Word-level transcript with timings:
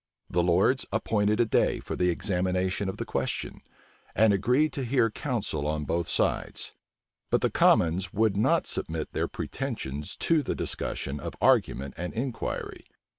The 0.31 0.41
lords 0.41 0.87
appointed 0.91 1.39
a 1.39 1.45
day 1.45 1.79
for 1.79 1.95
the 1.95 2.09
examination 2.09 2.89
of 2.89 2.97
the 2.97 3.05
question, 3.05 3.61
and 4.15 4.33
agreed 4.33 4.73
to 4.73 4.83
hear 4.83 5.11
counsel 5.11 5.67
on 5.67 5.85
both 5.85 6.07
sides: 6.09 6.71
but 7.29 7.41
the 7.41 7.51
commons 7.51 8.11
would 8.11 8.35
not 8.35 8.65
submit 8.65 9.11
their 9.13 9.27
pretensions 9.27 10.15
to 10.21 10.41
the 10.41 10.55
discussion 10.55 11.19
of 11.19 11.33
argument 11.39 11.93
and 11.97 12.15
inquiry. 12.15 12.81